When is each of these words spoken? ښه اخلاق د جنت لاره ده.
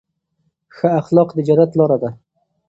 ښه 0.75 0.87
اخلاق 1.01 1.29
د 1.33 1.39
جنت 1.47 1.71
لاره 1.79 1.97
ده. 2.03 2.09